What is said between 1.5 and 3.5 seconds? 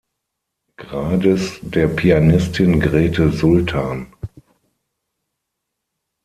der Pianistin Grete